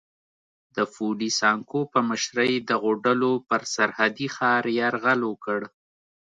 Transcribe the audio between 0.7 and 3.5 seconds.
د فوډي سانکو په مشرۍ دغو ډلو